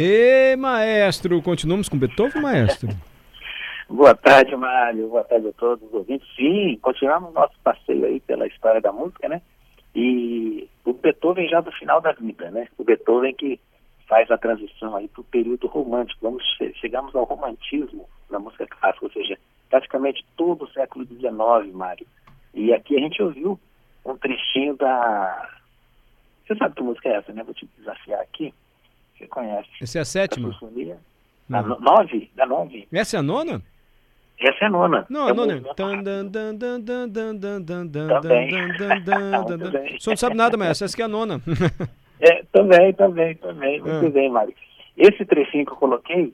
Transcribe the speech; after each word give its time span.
E 0.00 0.54
maestro, 0.54 1.42
continuamos 1.42 1.88
com 1.88 1.98
Beethoven, 1.98 2.40
maestro? 2.40 2.88
Boa 3.90 4.14
tarde, 4.14 4.54
Mário. 4.54 5.08
Boa 5.08 5.24
tarde 5.24 5.48
a 5.48 5.52
todos 5.54 5.88
os 5.88 5.92
ouvintes. 5.92 6.24
Sim, 6.36 6.78
continuamos 6.80 7.34
nosso 7.34 7.54
passeio 7.64 8.04
aí 8.04 8.20
pela 8.20 8.46
história 8.46 8.80
da 8.80 8.92
música, 8.92 9.28
né? 9.28 9.42
E 9.96 10.68
o 10.84 10.92
Beethoven 10.92 11.48
já 11.48 11.60
do 11.60 11.72
final 11.72 12.00
da 12.00 12.12
vida, 12.12 12.48
né? 12.52 12.68
O 12.78 12.84
Beethoven 12.84 13.34
que 13.34 13.58
faz 14.06 14.30
a 14.30 14.38
transição 14.38 14.94
aí 14.94 15.08
para 15.08 15.20
o 15.20 15.24
período 15.24 15.66
romântico. 15.66 16.20
Vamos 16.22 16.44
chegamos 16.76 17.12
ao 17.16 17.24
romantismo 17.24 18.08
na 18.30 18.38
música 18.38 18.68
clássica, 18.68 19.04
ou 19.04 19.10
seja, 19.10 19.36
praticamente 19.68 20.24
todo 20.36 20.64
o 20.64 20.70
século 20.70 21.04
XIX, 21.06 21.74
Mário. 21.74 22.06
E 22.54 22.72
aqui 22.72 22.96
a 22.96 23.00
gente 23.00 23.20
ouviu 23.20 23.58
um 24.04 24.16
trechinho 24.16 24.76
da. 24.76 25.48
Você 26.46 26.54
sabe 26.54 26.76
que 26.76 26.82
música 26.84 27.08
é 27.08 27.16
essa, 27.16 27.32
né? 27.32 27.42
Vou 27.42 27.52
te 27.52 27.68
desafiar 27.76 28.20
aqui. 28.20 28.54
Você 29.18 29.26
conhece. 29.26 29.68
Essa 29.82 29.98
é 29.98 30.02
a 30.02 30.04
sétima? 30.04 30.56
Da 31.48 31.62
nove? 31.62 32.30
Da 32.36 32.46
nove. 32.46 32.86
Essa 32.92 33.16
é 33.16 33.20
a 33.20 33.22
nona? 33.22 33.62
Essa 34.38 34.64
é 34.64 34.66
a 34.66 34.70
nona. 34.70 35.06
Não, 35.10 35.26
é 35.26 35.32
a 35.32 35.34
nona 35.34 35.54
é. 35.54 35.56
O 39.96 40.00
senhor 40.00 40.12
não 40.12 40.16
sabe 40.16 40.36
nada, 40.36 40.56
mas 40.56 40.80
essa 40.80 40.94
que 40.94 41.02
é 41.02 41.04
a 41.04 41.08
nona. 41.08 41.42
é, 42.20 42.44
também, 42.52 42.92
também, 42.92 43.34
também. 43.34 43.80
Muito 43.80 44.06
ah. 44.06 44.10
bem, 44.10 44.30
Mário. 44.30 44.54
Esse 44.96 45.24
trechinho 45.24 45.66
que 45.66 45.72
eu 45.72 45.76
coloquei 45.76 46.32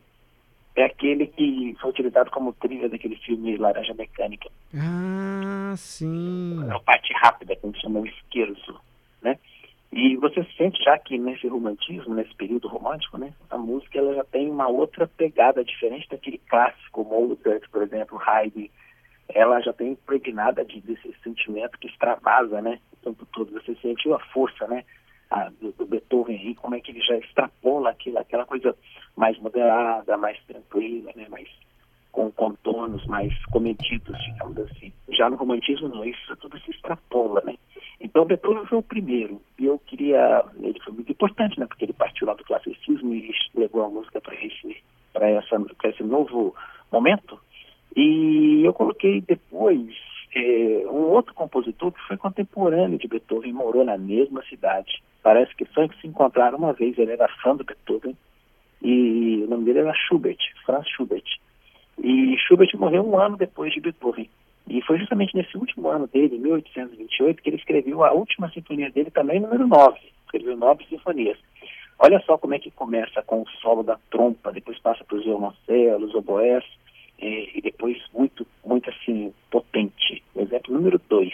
é 0.76 0.84
aquele 0.84 1.28
que 1.28 1.74
foi 1.80 1.90
utilizado 1.90 2.30
como 2.30 2.52
trilha 2.52 2.88
daquele 2.88 3.16
filme 3.16 3.56
Laranja 3.56 3.94
Mecânica. 3.94 4.50
Ah, 4.74 5.72
sim. 5.76 6.62
É 6.68 6.74
a 6.74 6.80
parte 6.80 7.12
rápida, 7.14 7.56
que 7.56 7.64
a 7.64 7.70
gente 7.70 7.80
chama 7.80 8.00
o 8.00 8.06
esquerdo, 8.06 8.80
né? 9.22 9.38
E 9.96 10.16
você 10.16 10.44
sente 10.56 10.82
já 10.82 10.98
que 10.98 11.16
nesse 11.16 11.46
romantismo, 11.46 12.16
nesse 12.16 12.34
período 12.34 12.66
romântico, 12.66 13.16
né, 13.16 13.32
a 13.48 13.56
música 13.56 13.96
ela 13.96 14.12
já 14.16 14.24
tem 14.24 14.50
uma 14.50 14.66
outra 14.66 15.06
pegada 15.06 15.64
diferente 15.64 16.08
daquele 16.08 16.38
clássico 16.48 17.04
Mozart, 17.04 17.62
por 17.70 17.80
exemplo, 17.80 18.20
Haydn. 18.20 18.68
Ela 19.28 19.60
já 19.60 19.72
tem 19.72 19.92
impregnada 19.92 20.64
de, 20.64 20.80
desse 20.80 21.14
sentimento 21.22 21.78
que 21.78 21.86
extravasa, 21.86 22.60
né, 22.60 22.80
o 22.92 22.96
tempo 23.04 23.24
todo. 23.26 23.52
Você 23.52 23.76
sentiu 23.76 24.16
a 24.16 24.18
força, 24.18 24.66
né, 24.66 24.84
a, 25.30 25.48
do, 25.60 25.70
do, 25.70 25.86
Beethoven 25.86 26.38
aí, 26.38 26.56
como 26.56 26.74
é 26.74 26.80
que 26.80 26.90
ele 26.90 27.00
já 27.00 27.16
extrapola 27.16 27.90
aquilo, 27.90 28.18
aquela 28.18 28.44
coisa 28.44 28.76
mais 29.14 29.38
moderada, 29.38 30.16
mais 30.16 30.42
tranquila, 30.44 31.12
né, 31.14 31.28
mais 31.28 31.48
com 32.10 32.32
contornos 32.32 33.06
mais 33.06 33.32
comedidos, 33.46 34.18
digamos 34.24 34.58
assim. 34.58 34.92
Já 35.10 35.30
no 35.30 35.36
romantismo 35.36 35.86
não, 35.86 36.04
isso 36.04 36.36
tudo 36.38 36.58
se 36.62 36.72
extrapola, 36.72 37.40
né. 37.44 37.54
Então 38.14 38.24
Beethoven 38.24 38.64
foi 38.66 38.78
o 38.78 38.82
primeiro. 38.82 39.42
E 39.58 39.66
eu 39.66 39.76
queria. 39.76 40.44
Ele 40.62 40.78
foi 40.84 40.92
muito 40.92 41.10
importante, 41.10 41.58
né? 41.58 41.66
Porque 41.66 41.84
ele 41.84 41.92
partiu 41.92 42.28
lá 42.28 42.34
do 42.34 42.44
classicismo 42.44 43.12
e 43.12 43.28
levou 43.56 43.82
a 43.82 43.88
música 43.88 44.20
para 44.20 44.36
esse, 44.36 44.76
esse 45.84 46.02
novo 46.04 46.54
momento. 46.92 47.40
E 47.96 48.62
eu 48.64 48.72
coloquei 48.72 49.20
depois 49.20 49.92
é, 50.32 50.84
um 50.86 51.10
outro 51.10 51.34
compositor 51.34 51.90
que 51.90 52.06
foi 52.06 52.16
contemporâneo 52.16 52.98
de 52.98 53.08
Beethoven, 53.08 53.52
morou 53.52 53.84
na 53.84 53.98
mesma 53.98 54.44
cidade. 54.44 55.02
Parece 55.20 55.52
que 55.56 55.64
foi 55.64 55.88
que 55.88 56.00
se 56.00 56.06
encontraram 56.06 56.58
uma 56.58 56.72
vez, 56.72 56.96
ele 56.96 57.10
era 57.10 57.26
fã 57.42 57.56
do 57.56 57.64
Beethoven, 57.64 58.16
e 58.80 59.42
o 59.44 59.50
nome 59.50 59.64
dele 59.64 59.80
era 59.80 59.94
Schubert, 59.94 60.38
Franz 60.64 60.86
Schubert. 60.88 61.24
E 61.98 62.36
Schubert 62.38 62.70
morreu 62.76 63.04
um 63.04 63.18
ano 63.18 63.36
depois 63.36 63.72
de 63.72 63.80
Beethoven. 63.80 64.30
E 64.68 64.80
foi 64.82 64.98
justamente 64.98 65.36
nesse 65.36 65.56
ano 65.94 66.06
dele, 66.06 66.36
em 66.36 66.40
1828, 66.40 67.42
que 67.42 67.48
ele 67.48 67.56
escreveu 67.56 68.04
a 68.04 68.12
última 68.12 68.50
sinfonia 68.50 68.90
dele, 68.90 69.10
também 69.10 69.40
número 69.40 69.66
9. 69.66 69.98
Escreveu 70.26 70.56
nove 70.56 70.84
sinfonias. 70.88 71.38
Olha 71.98 72.20
só 72.26 72.36
como 72.36 72.54
é 72.54 72.58
que 72.58 72.70
começa 72.70 73.22
com 73.22 73.42
o 73.42 73.48
solo 73.60 73.82
da 73.82 73.98
trompa, 74.10 74.52
depois 74.52 74.78
passa 74.78 75.04
para 75.04 75.16
os 75.16 75.24
violoncelos, 75.24 76.14
oboés, 76.14 76.64
e, 77.20 77.50
e 77.54 77.60
depois 77.62 77.96
muito, 78.12 78.46
muito 78.64 78.90
assim, 78.90 79.32
potente. 79.50 80.22
Exemplo 80.36 80.74
número 80.74 81.00
2. 81.08 81.32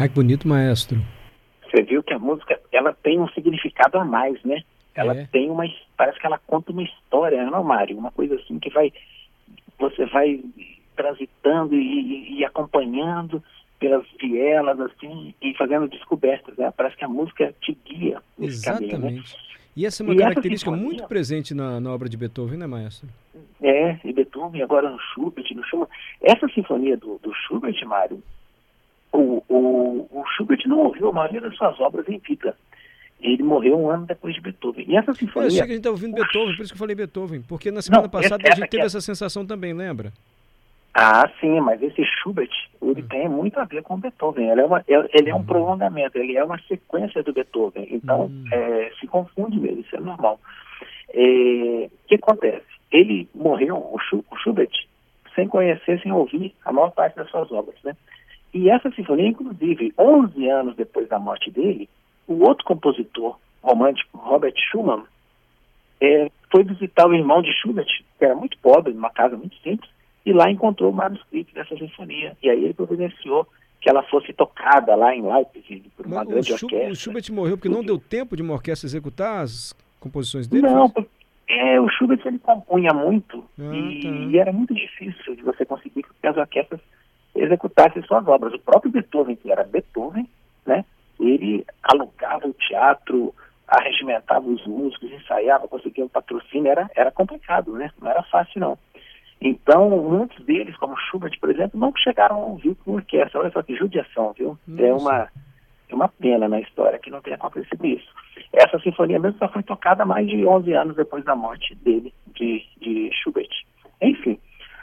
Ai, 0.00 0.08
que 0.08 0.14
bonito, 0.14 0.48
maestro. 0.48 0.98
Você 1.62 1.82
viu 1.82 2.02
que 2.02 2.14
a 2.14 2.18
música, 2.18 2.58
ela 2.72 2.94
tem 3.02 3.20
um 3.20 3.28
significado 3.28 3.98
a 3.98 4.04
mais, 4.04 4.42
né? 4.42 4.62
Ela 4.94 5.14
É. 5.14 5.26
tem 5.26 5.50
uma, 5.50 5.64
parece 5.94 6.18
que 6.18 6.24
ela 6.24 6.40
conta 6.46 6.72
uma 6.72 6.82
história, 6.82 7.44
não, 7.44 7.62
Mário? 7.62 7.98
Uma 7.98 8.10
coisa 8.10 8.34
assim 8.36 8.58
que 8.58 8.70
vai, 8.70 8.90
você 9.78 10.06
vai 10.06 10.42
transitando 10.96 11.74
e, 11.74 12.38
e- 12.38 12.44
acompanhando 12.46 13.44
pelas 13.78 14.06
vielas, 14.18 14.80
assim, 14.80 15.34
e 15.40 15.54
fazendo 15.54 15.86
descobertas, 15.86 16.56
né? 16.56 16.72
Parece 16.74 16.96
que 16.96 17.04
a 17.04 17.08
música 17.08 17.54
te 17.60 17.76
guia 17.84 18.14
caminho, 18.14 18.38
né? 18.38 18.46
Exatamente. 18.46 19.36
E 19.76 19.84
essa 19.84 20.02
é 20.02 20.04
uma 20.04 20.14
e 20.14 20.18
característica 20.18 20.70
sinfonia... 20.70 20.82
muito 20.94 21.06
presente 21.08 21.54
na, 21.54 21.78
na, 21.78 21.92
obra 21.92 22.08
de 22.08 22.16
Beethoven, 22.16 22.58
né, 22.58 22.66
maestro? 22.66 23.06
É, 23.62 23.98
e 24.02 24.12
Beethoven, 24.14 24.62
agora 24.62 24.90
no 24.90 24.98
Schubert, 24.98 25.46
no 25.54 25.62
Schumann. 25.64 25.88
Essa 26.22 26.48
sinfonia 26.48 26.96
do, 26.96 27.18
do 27.22 27.32
Schubert, 27.34 27.78
Mário, 27.86 28.22
o, 29.12 29.42
o, 29.48 30.08
o 30.10 30.24
Schubert 30.36 30.60
não 30.66 30.78
ouviu 30.78 31.08
a 31.08 31.12
maioria 31.12 31.40
das 31.40 31.56
suas 31.56 31.78
obras 31.80 32.08
em 32.08 32.18
vida. 32.18 32.56
Ele 33.20 33.42
morreu 33.42 33.78
um 33.78 33.90
ano 33.90 34.06
depois 34.06 34.34
de 34.34 34.40
Beethoven. 34.40 34.86
E 34.88 34.96
essa 34.96 35.12
sinfonia. 35.12 35.48
Eu 35.48 35.48
achei 35.48 35.58
que 35.58 35.64
a 35.64 35.74
gente 35.74 35.78
está 35.78 35.90
ouvindo 35.90 36.14
Beethoven, 36.14 36.56
por 36.56 36.62
isso 36.62 36.72
que 36.72 36.76
eu 36.76 36.78
falei 36.78 36.96
Beethoven. 36.96 37.42
Porque 37.42 37.70
na 37.70 37.82
semana 37.82 38.04
não, 38.04 38.10
passada 38.10 38.42
a 38.48 38.54
gente 38.54 38.68
teve 38.68 38.82
é... 38.82 38.86
essa 38.86 39.00
sensação 39.00 39.44
também, 39.44 39.74
lembra? 39.74 40.12
Ah, 40.94 41.30
sim, 41.40 41.60
mas 41.60 41.80
esse 41.82 42.04
Schubert, 42.04 42.50
ele 42.82 43.02
hum. 43.02 43.08
tem 43.08 43.28
muito 43.28 43.58
a 43.60 43.64
ver 43.64 43.82
com 43.82 44.00
Beethoven. 44.00 44.50
Ele 44.50 44.60
é, 44.60 44.64
uma, 44.64 44.84
ele 44.88 45.30
é 45.30 45.34
um 45.34 45.38
hum. 45.38 45.44
prolongamento, 45.44 46.18
ele 46.18 46.36
é 46.36 46.42
uma 46.42 46.58
sequência 46.62 47.22
do 47.22 47.32
Beethoven. 47.32 47.86
Então, 47.90 48.26
hum. 48.26 48.44
é, 48.50 48.90
se 48.98 49.06
confunde 49.06 49.58
mesmo, 49.60 49.80
isso 49.80 49.94
é 49.94 50.00
normal. 50.00 50.40
É, 51.12 51.88
o 51.92 52.08
que 52.08 52.14
acontece? 52.14 52.66
Ele 52.90 53.28
morreu, 53.34 53.76
o, 53.76 53.98
Schubert, 54.38 54.72
sem 55.34 55.46
conhecer, 55.46 56.00
sem 56.02 56.10
ouvir 56.10 56.54
a 56.64 56.72
maior 56.72 56.90
parte 56.90 57.16
das 57.16 57.30
suas 57.30 57.50
obras, 57.52 57.76
né? 57.84 57.96
E 58.52 58.68
essa 58.68 58.90
sinfonia, 58.90 59.28
inclusive, 59.28 59.92
11 59.98 60.48
anos 60.48 60.76
depois 60.76 61.08
da 61.08 61.18
morte 61.18 61.50
dele, 61.50 61.88
o 62.26 62.44
outro 62.44 62.64
compositor 62.64 63.38
romântico, 63.62 64.18
Robert 64.18 64.54
Schumann, 64.56 65.04
é, 66.00 66.30
foi 66.50 66.64
visitar 66.64 67.06
o 67.06 67.14
irmão 67.14 67.42
de 67.42 67.52
Schubert, 67.52 67.86
que 68.18 68.24
era 68.24 68.34
muito 68.34 68.58
pobre, 68.58 68.92
numa 68.92 69.10
casa 69.10 69.36
muito 69.36 69.56
simples, 69.56 69.90
e 70.24 70.32
lá 70.32 70.50
encontrou 70.50 70.90
o 70.90 70.94
manuscrito 70.94 71.54
dessa 71.54 71.76
sinfonia. 71.76 72.36
E 72.42 72.48
aí 72.48 72.64
ele 72.64 72.74
providenciou 72.74 73.46
que 73.80 73.88
ela 73.88 74.02
fosse 74.04 74.32
tocada 74.32 74.94
lá 74.94 75.14
em 75.14 75.22
Leipzig 75.22 75.90
por 75.96 76.06
uma 76.06 76.16
Mas 76.16 76.28
grande 76.28 76.52
o 76.52 76.54
orquestra. 76.54 76.90
O 76.90 76.96
Schubert 76.96 77.32
morreu 77.32 77.56
porque 77.56 77.68
não 77.68 77.82
deu 77.82 77.98
tempo 77.98 78.36
de 78.36 78.42
uma 78.42 78.54
orquestra 78.54 78.86
executar 78.86 79.42
as 79.42 79.74
composições 79.98 80.46
dele? 80.46 80.66
Não, 80.66 80.92
é, 81.48 81.80
o 81.80 81.88
Schubert 81.88 82.20
ele 82.24 82.38
compunha 82.38 82.92
muito 82.92 83.44
ah, 83.58 83.74
e, 83.74 84.02
tá. 84.02 84.08
e, 84.08 84.38
era 84.38 84.52
muito 84.52 84.74
difícil 84.74 85.34
de 85.34 85.42
você 85.42 85.64
conseguir 85.64 86.02
que 86.02 86.26
as 86.26 86.36
orquestras 86.36 86.80
executassem 87.42 88.02
suas 88.02 88.26
obras. 88.26 88.52
O 88.54 88.58
próprio 88.58 88.92
Beethoven, 88.92 89.36
que 89.36 89.50
era 89.50 89.64
Beethoven, 89.64 90.28
né, 90.66 90.84
ele 91.18 91.64
alugava 91.82 92.46
o 92.46 92.52
teatro, 92.52 93.34
arregimentava 93.66 94.46
os 94.46 94.66
músicos, 94.66 95.12
ensaiava, 95.12 95.68
conseguia 95.68 96.04
um 96.04 96.08
patrocínio, 96.08 96.70
era, 96.70 96.90
era 96.94 97.10
complicado, 97.10 97.72
né? 97.72 97.90
Não 98.00 98.10
era 98.10 98.22
fácil 98.24 98.60
não. 98.60 98.78
Então, 99.40 99.88
muitos 99.88 100.44
deles, 100.44 100.76
como 100.76 100.96
Schubert, 100.96 101.38
por 101.40 101.50
exemplo, 101.50 101.80
não 101.80 101.92
chegaram 101.96 102.36
a 102.36 102.46
ouvir 102.46 102.74
com 102.84 102.92
orquestra. 102.92 103.40
Olha 103.40 103.50
só 103.50 103.62
que 103.62 103.76
judiação, 103.76 104.34
viu? 104.36 104.58
É 104.76 104.92
uma, 104.92 105.28
é 105.88 105.94
uma 105.94 106.08
pena 106.08 106.46
na 106.46 106.60
história 106.60 106.98
que 106.98 107.10
não 107.10 107.22
tenha 107.22 107.36
acontecido 107.36 107.86
isso. 107.86 108.06
Essa 108.52 108.78
sinfonia 108.80 109.18
mesmo 109.18 109.38
só 109.38 109.48
foi 109.48 109.62
tocada 109.62 110.04
mais 110.04 110.28
de 110.28 110.44
11 110.44 110.72
anos 110.74 110.96
depois 110.96 111.24
da 111.24 111.34
morte 111.34 111.74
dele, 111.76 112.12
de, 112.34 112.62
de 112.80 113.10
Schubert. 113.14 113.48
Enfim, 114.02 114.38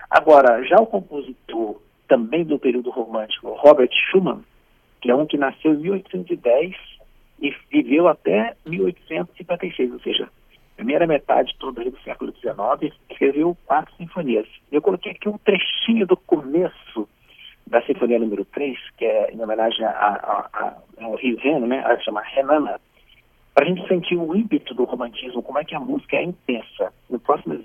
agora, 0.10 0.64
já 0.64 0.78
o 0.78 0.88
compositor 0.88 1.80
também 2.08 2.44
do 2.44 2.60
período 2.60 2.90
romântico, 2.90 3.54
Robert 3.54 3.90
Schumann, 3.92 4.44
que 5.02 5.12
é 5.12 5.16
um 5.16 5.26
que 5.26 5.38
nasceu 5.38 5.74
em 5.74 5.78
1810 5.78 6.76
e 7.40 7.54
viveu 7.72 8.08
até 8.08 8.56
1856, 8.66 9.94
ou 9.94 10.00
seja, 10.00 10.30
primeira 10.76 11.08
metade 11.08 11.56
toda 11.60 11.84
do 11.84 12.00
século 12.02 12.34
XIX, 12.34 12.94
escreveu 13.10 13.58
quatro 13.66 13.94
sinfonias. 13.96 14.48
Eu 14.72 14.82
coloquei 14.82 15.12
aqui 15.12 15.28
um 15.28 15.38
trechinho 15.38 16.06
do 16.06 16.16
começo 16.16 17.08
da 17.66 17.82
sinfonia 17.82 18.20
número 18.20 18.46
3, 18.46 18.78
que 18.98 19.06
é 19.06 19.34
em 19.34 19.42
homenagem 19.42 19.84
a, 19.86 19.90
a, 19.90 20.50
a, 20.54 20.78
ao 21.04 21.16
Rio 21.16 21.38
Reno, 21.38 21.68
né? 21.68 21.82
Ela 21.84 22.00
chama 22.00 22.22
Renana, 22.22 22.80
para 23.54 23.66
a 23.66 23.68
gente 23.68 23.88
sentir 23.88 24.16
o 24.16 24.36
ímpeto 24.36 24.74
do 24.74 24.84
romantismo, 24.84 25.42
como 25.42 25.60
é 25.60 25.66
que 25.66 25.76
a 25.76 25.80
música 25.80 26.16
é 26.16 26.24
intensa. 26.24 26.94
No 27.10 27.20
próximo 27.20 27.56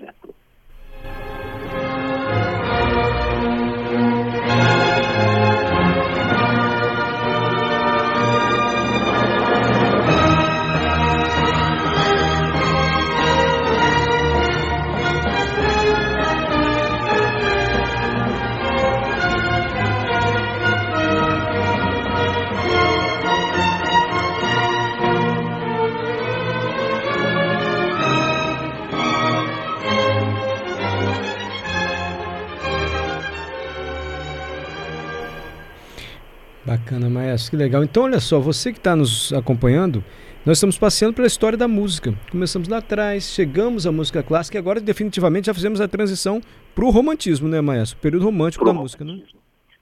Bacana, 36.83 37.09
Maestro, 37.09 37.51
que 37.51 37.55
legal. 37.55 37.81
Então, 37.81 38.03
olha 38.03 38.19
só, 38.19 38.41
você 38.41 38.73
que 38.73 38.77
está 38.77 38.93
nos 38.93 39.31
acompanhando, 39.31 40.03
nós 40.45 40.57
estamos 40.57 40.77
passeando 40.77 41.13
pela 41.13 41.25
história 41.25 41.57
da 41.57 41.65
música. 41.65 42.13
Começamos 42.29 42.67
lá 42.67 42.79
atrás, 42.79 43.23
chegamos 43.33 43.87
à 43.87 43.91
música 43.91 44.21
clássica 44.21 44.57
e 44.57 44.59
agora 44.59 44.81
definitivamente 44.81 45.45
já 45.45 45.53
fizemos 45.53 45.79
a 45.79 45.87
transição 45.87 46.41
para 46.75 46.83
o 46.83 46.89
romantismo, 46.89 47.47
né, 47.47 47.61
Maestro? 47.61 47.97
O 47.97 48.01
período 48.01 48.25
romântico 48.25 48.65
Pro 48.65 48.73
da 48.73 48.77
música, 48.77 49.05
né? 49.05 49.21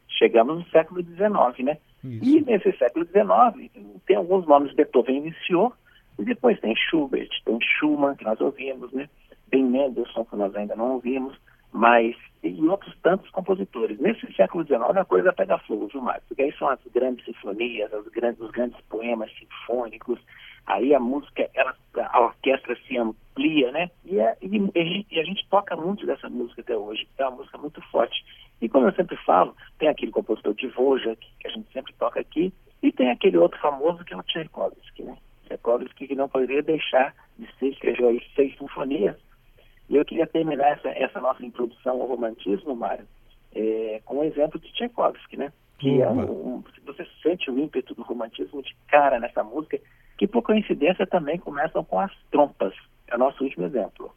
Chegamos 0.09 0.59
no 0.59 0.65
século 0.69 1.01
XIX, 1.01 1.65
né? 1.65 1.77
Isso. 2.03 2.23
E 2.23 2.41
nesse 2.41 2.71
século 2.77 3.03
XIX 3.03 3.71
tem 4.05 4.15
alguns 4.15 4.45
nomes 4.45 4.71
Beethoven 4.75 5.17
iniciou, 5.17 5.73
e 6.19 6.23
depois 6.23 6.59
tem 6.59 6.75
Schubert, 6.75 7.29
tem 7.43 7.57
Schumann, 7.79 8.15
que 8.15 8.23
nós 8.23 8.39
ouvimos, 8.39 8.91
né? 8.93 9.09
Tem 9.49 9.63
Mendelssohn, 9.63 10.23
que 10.25 10.35
nós 10.35 10.55
ainda 10.55 10.75
não 10.75 10.91
ouvimos, 10.91 11.35
mas 11.71 12.15
e 12.43 12.67
outros 12.67 12.95
tantos 13.03 13.29
compositores. 13.29 13.99
Nesse 13.99 14.31
século 14.33 14.65
XIX 14.65 14.81
a 14.97 15.05
coisa 15.05 15.31
pega 15.31 15.59
fogo, 15.59 15.87
viu, 15.87 16.01
Marcos? 16.01 16.27
Porque 16.27 16.41
aí 16.41 16.53
são 16.57 16.67
as 16.69 16.79
grandes 16.93 17.23
sinfonias, 17.25 17.93
as 17.93 18.07
grandes, 18.07 18.41
os 18.41 18.51
grandes 18.51 18.79
poemas 18.89 19.31
sinfônicos, 19.37 20.19
aí 20.65 20.93
a 20.93 20.99
música, 20.99 21.49
ela, 21.53 21.75
a 21.95 22.21
orquestra 22.21 22.75
se 22.87 22.97
amplia, 22.97 23.71
né? 23.71 23.91
E, 24.05 24.19
é, 24.19 24.35
e, 24.41 25.05
e, 25.11 25.19
a 25.19 25.23
gente 25.23 25.47
toca 25.49 25.75
muito 25.75 26.05
dessa 26.05 26.29
música 26.29 26.61
até 26.61 26.75
hoje. 26.75 27.07
É 27.17 27.27
uma 27.27 27.37
música 27.37 27.57
muito 27.57 27.81
forte. 27.89 28.23
E 28.59 28.67
como 28.67 28.87
eu 28.87 28.93
sempre 28.93 29.15
falo, 29.17 29.55
tem 29.77 29.89
aquele 29.89 30.11
compositor 30.11 30.53
de 30.53 30.67
Dvorak, 30.67 31.27
que 31.39 31.47
a 31.47 31.51
gente 31.51 31.71
sempre 31.71 31.93
toca 31.93 32.19
aqui, 32.19 32.53
e 32.81 32.91
tem 32.91 33.11
aquele 33.11 33.37
outro 33.37 33.59
famoso 33.59 34.03
que 34.03 34.13
é 34.13 34.17
o 34.17 34.23
Tchaikovsky, 34.23 35.03
né? 35.03 35.17
Tchaikovsky 35.47 36.07
que 36.07 36.15
não 36.15 36.27
poderia 36.27 36.63
deixar 36.63 37.13
de 37.37 37.47
ser, 37.57 37.67
escreveu 37.67 38.09
aí 38.09 38.21
seis 38.35 38.57
sinfonias, 38.57 39.15
e 39.91 39.97
eu 39.97 40.05
queria 40.05 40.25
terminar 40.25 40.69
essa, 40.69 40.87
essa 40.87 41.19
nossa 41.19 41.45
introdução 41.45 42.01
ao 42.01 42.07
romantismo, 42.07 42.73
Mário, 42.73 43.05
é, 43.53 44.01
com 44.05 44.15
o 44.15 44.19
um 44.21 44.23
exemplo 44.23 44.57
de 44.57 44.71
Tchaikovsky, 44.71 45.35
né? 45.35 45.51
Que 45.77 46.01
é 46.01 46.09
um, 46.09 46.21
um, 46.21 46.63
você 46.85 47.05
sente 47.21 47.51
o 47.51 47.59
ímpeto 47.59 47.93
do 47.93 48.01
romantismo 48.01 48.63
de 48.63 48.73
cara 48.87 49.19
nessa 49.19 49.43
música, 49.43 49.77
que 50.17 50.25
por 50.25 50.43
coincidência 50.43 51.05
também 51.05 51.37
começam 51.37 51.83
com 51.83 51.99
as 51.99 52.11
trompas. 52.31 52.73
É 53.05 53.15
o 53.15 53.19
nosso 53.19 53.43
último 53.43 53.65
exemplo. 53.65 54.15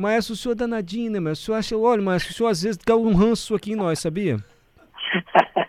Maestro, 0.00 0.32
o 0.32 0.36
senhor 0.36 0.52
é 0.52 0.56
danadinho, 0.56 1.12
né, 1.12 1.20
maestro? 1.20 1.42
O 1.42 1.46
senhor 1.46 1.58
acha, 1.58 1.76
olha, 1.76 2.02
maestro, 2.02 2.32
o 2.32 2.34
senhor 2.34 2.48
às 2.48 2.62
vezes 2.62 2.78
dá 2.78 2.96
um 2.96 3.14
ranço 3.14 3.54
aqui 3.54 3.72
em 3.72 3.76
nós, 3.76 3.98
sabia? 3.98 4.38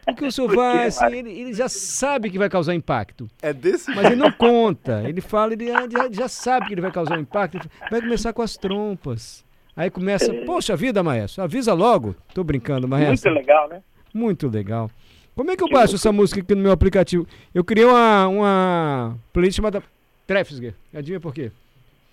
Porque 0.06 0.26
o 0.26 0.32
senhor 0.32 0.48
Por 0.50 0.56
vai, 0.56 0.86
assim, 0.88 1.06
ele, 1.14 1.32
ele 1.32 1.54
já 1.54 1.68
sabe 1.68 2.30
que 2.30 2.38
vai 2.38 2.50
causar 2.50 2.74
impacto. 2.74 3.28
É 3.42 3.52
desse 3.52 3.94
Mas 3.94 4.06
ele 4.06 4.16
não 4.16 4.32
conta. 4.32 5.04
Ele 5.08 5.20
fala, 5.20 5.54
ele 5.54 5.68
já, 5.68 6.10
já 6.12 6.28
sabe 6.28 6.68
que 6.68 6.74
ele 6.74 6.82
vai 6.82 6.92
causar 6.92 7.20
impacto. 7.20 7.70
Vai 7.90 8.02
começar 8.02 8.32
com 8.32 8.42
as 8.42 8.56
trompas. 8.56 9.44
Aí 9.76 9.90
começa, 9.90 10.34
poxa 10.46 10.76
vida, 10.76 11.04
maestro, 11.04 11.44
avisa 11.44 11.74
logo. 11.74 12.16
Tô 12.34 12.44
brincando, 12.44 12.88
Muito 12.88 13.04
maestro. 13.04 13.34
legal, 13.34 13.68
né? 13.68 13.82
Muito 14.14 14.48
legal. 14.48 14.90
Como 15.36 15.50
é 15.50 15.58
que 15.58 15.64
eu 15.64 15.70
baixo 15.70 15.96
essa 15.96 16.12
música 16.12 16.42
aqui 16.42 16.56
no 16.56 16.62
meu 16.62 16.72
aplicativo? 16.72 17.26
Eu 17.54 17.64
criei 17.64 17.86
uma, 17.86 18.28
uma 18.28 19.18
playlist 19.34 19.56
chamada 19.58 19.82
Trefsger. 20.28 20.74
Adivinha 20.94 21.20
por 21.20 21.34
quê? 21.34 21.52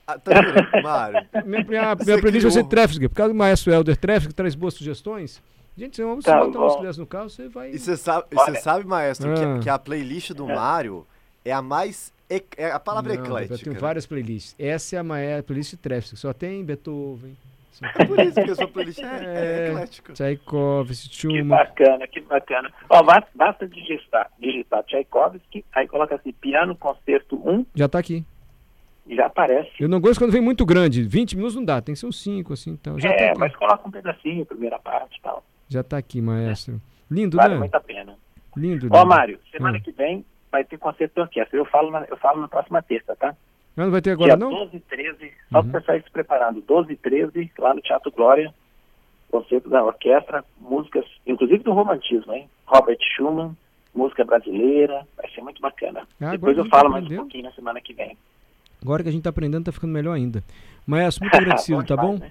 Ah, 0.08 0.18
tá 0.18 0.40
vendo, 0.40 0.54
Mário? 0.82 1.26
Minha, 1.44 1.64
minha, 1.64 1.96
playlist 1.96 2.42
vai 2.44 2.50
ser. 2.50 2.64
Trefsger. 2.64 3.08
Por 3.10 3.14
causa 3.16 3.32
do 3.34 3.36
maestro 3.38 3.70
Helder 3.72 3.96
Trefsger, 3.96 4.28
que 4.30 4.34
traz 4.34 4.54
boas 4.54 4.72
sugestões. 4.72 5.42
Gente, 5.76 5.96
se 5.96 6.02
você 6.02 6.30
Tá 6.30 6.38
botar 6.44 6.58
umas 6.58 6.76
crianças 6.76 6.98
no 6.98 7.06
carro, 7.06 7.28
você 7.30 7.46
vai... 7.48 7.70
E 7.70 7.78
você 7.78 7.96
sabe, 7.96 8.24
você 8.32 8.54
sabe, 8.56 8.84
maestro, 8.86 9.32
que, 9.34 9.40
Ah. 9.44 9.58
que 9.62 9.68
a 9.70 9.78
playlist 9.78 10.32
do 10.32 10.46
Mário 10.46 11.06
é 11.44 11.52
a 11.52 11.60
mais. 11.62 12.12
ec- 12.28 12.54
É 12.56 12.70
a 12.72 12.80
palavra 12.80 13.14
Não, 13.14 13.22
eclética. 13.22 13.54
Eu 13.54 13.58
tenho 13.58 13.74
né? 13.74 13.80
várias 13.80 14.06
playlists. 14.06 14.56
Essa 14.58 14.96
é 14.96 14.98
a 14.98 15.04
maior 15.04 15.42
playlist 15.42 15.74
Trefsger. 15.76 16.18
Só 16.18 16.32
tem 16.32 16.64
Beethoven, 16.64 17.36
É 17.94 18.04
por 18.06 18.18
isso 18.18 18.34
que 18.42 18.50
a 18.50 18.54
sua 18.56 18.66
playlist 18.66 18.98
é, 18.98 19.04
é 19.04 19.66
É. 19.66 19.68
eclética. 19.70 20.12
Tchaikovsky, 20.14 21.08
Que 21.10 21.16
Schumann. 21.16 21.46
bacana, 21.48 22.08
que 22.08 22.20
bacana. 22.22 22.72
Ó, 22.90 23.02
basta, 23.04 23.28
basta 23.36 23.68
digitar, 23.68 24.30
digitar 24.40 24.82
Tchaikovsky, 24.82 25.64
aí 25.72 25.86
coloca 25.86 26.16
assim, 26.16 26.32
piano 26.32 26.74
concerto 26.74 27.36
1, 27.48 27.64
Já 27.74 27.88
tá 27.88 28.00
aqui. 28.00 28.24
Já 29.16 29.26
aparece. 29.26 29.70
Eu 29.80 29.88
não 29.88 30.00
gosto 30.00 30.18
quando 30.20 30.32
vem 30.32 30.40
muito 30.40 30.64
grande. 30.66 31.02
20 31.02 31.36
minutos 31.36 31.54
não 31.56 31.64
dá, 31.64 31.80
tem 31.80 31.94
que 31.94 31.98
ser 32.00 32.06
uns 32.06 32.20
5, 32.22 32.52
assim, 32.52 32.70
então. 32.70 32.98
Já, 32.98 33.10
é, 33.10 33.32
tá 33.32 33.38
mas 33.38 33.54
coloca 33.56 33.86
um 33.86 33.90
pedacinho, 33.90 34.44
primeira 34.46 34.78
parte 34.78 35.18
e 35.18 35.22
tal. 35.22 35.44
já 35.68 35.82
tá 35.82 35.96
aqui, 35.98 36.20
maestro. 36.20 36.80
Lindo, 37.10 37.36
Vale 37.36 37.54
né? 37.54 37.60
muito 37.60 37.74
a 37.74 37.80
pena. 37.80 38.14
Lindo. 38.56 38.88
Ó, 38.90 39.04
Mário, 39.04 39.38
semana 39.50 39.78
Hum. 39.78 39.80
que 39.80 39.92
vem 39.92 40.24
vai 40.50 40.64
ter 40.64 40.78
concerto 40.78 41.14
de 41.14 41.20
orquestra. 41.20 41.58
Eu 41.58 41.64
falo 41.66 41.90
na, 41.90 42.04
eu 42.04 42.16
falo 42.16 42.40
na 42.40 42.48
próxima 42.48 42.82
terça, 42.82 43.14
tá? 43.16 43.34
Ah, 43.76 43.84
não 43.84 43.90
vai 43.92 44.00
ter 44.02 44.10
agora, 44.10 44.36
Dia 44.36 44.44
não? 44.44 44.50
12 44.50 44.76
e 44.76 44.80
13, 44.80 45.32
só 45.52 45.60
Uhum. 45.60 45.70
para 45.70 45.80
sair 45.82 46.02
se 46.02 46.10
preparando. 46.10 46.60
12 46.62 46.92
e 46.92 46.96
13, 46.96 47.52
lá 47.58 47.72
no 47.74 47.80
Teatro 47.80 48.10
Glória, 48.10 48.52
concerto 49.30 49.68
da 49.68 49.84
orquestra, 49.84 50.44
músicas, 50.60 51.04
inclusive 51.26 51.62
do 51.62 51.72
romantismo, 51.72 52.32
hein? 52.32 52.48
Robert 52.66 52.98
Schumann, 53.14 53.56
música 53.94 54.24
brasileira, 54.24 55.06
vai 55.16 55.30
ser 55.30 55.42
muito 55.42 55.60
bacana. 55.62 56.06
Ah, 56.20 56.30
Depois 56.32 56.56
eu 56.58 56.64
falo 56.66 56.90
mais 56.90 57.04
um 57.06 57.16
pouquinho 57.16 57.44
na 57.44 57.52
semana 57.52 57.80
que 57.80 57.92
vem. 57.94 58.16
Agora 58.82 59.02
que 59.02 59.08
a 59.08 59.12
gente 59.12 59.22
tá 59.22 59.30
aprendendo, 59.30 59.64
tá 59.64 59.72
ficando 59.72 59.92
melhor 59.92 60.12
ainda. 60.14 60.42
Maestro, 60.86 61.24
muito 61.24 61.36
agradecido, 61.38 61.84
tá 61.84 61.96
bom? 61.96 62.18
né? 62.18 62.30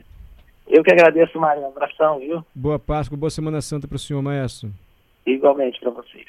Eu 0.68 0.84
que 0.84 0.92
agradeço, 0.92 1.40
Mário. 1.40 1.64
Um 1.64 1.68
abração, 1.68 2.20
viu? 2.20 2.46
Boa 2.54 2.78
Páscoa, 2.78 3.18
boa 3.18 3.30
Semana 3.30 3.62
Santa 3.62 3.88
pro 3.88 3.98
senhor, 3.98 4.22
maestro. 4.22 4.70
Igualmente 5.26 5.80
para 5.80 5.92
vocês. 5.92 6.26